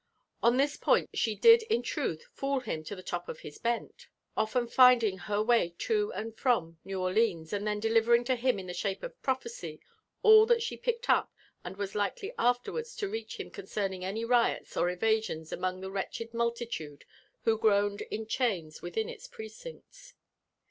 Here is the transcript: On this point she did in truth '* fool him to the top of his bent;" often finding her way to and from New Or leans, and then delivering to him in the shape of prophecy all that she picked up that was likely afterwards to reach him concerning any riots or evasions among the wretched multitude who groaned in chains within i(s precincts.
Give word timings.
On 0.41 0.57
this 0.57 0.77
point 0.77 1.11
she 1.13 1.35
did 1.35 1.61
in 1.69 1.83
truth 1.83 2.25
'* 2.31 2.33
fool 2.33 2.61
him 2.61 2.83
to 2.85 2.95
the 2.95 3.03
top 3.03 3.29
of 3.29 3.41
his 3.41 3.59
bent;" 3.59 4.07
often 4.35 4.65
finding 4.65 5.19
her 5.19 5.43
way 5.43 5.75
to 5.77 6.11
and 6.13 6.35
from 6.35 6.79
New 6.83 6.99
Or 6.99 7.13
leans, 7.13 7.53
and 7.53 7.67
then 7.67 7.79
delivering 7.79 8.23
to 8.23 8.35
him 8.35 8.57
in 8.57 8.65
the 8.65 8.73
shape 8.73 9.03
of 9.03 9.21
prophecy 9.21 9.79
all 10.23 10.47
that 10.47 10.63
she 10.63 10.75
picked 10.75 11.07
up 11.07 11.31
that 11.63 11.77
was 11.77 11.93
likely 11.93 12.33
afterwards 12.39 12.95
to 12.95 13.07
reach 13.09 13.39
him 13.39 13.51
concerning 13.51 14.03
any 14.03 14.25
riots 14.25 14.75
or 14.75 14.89
evasions 14.89 15.51
among 15.51 15.81
the 15.81 15.91
wretched 15.91 16.33
multitude 16.33 17.05
who 17.43 17.55
groaned 17.55 18.01
in 18.09 18.25
chains 18.25 18.81
within 18.81 19.07
i(s 19.07 19.27
precincts. 19.27 20.15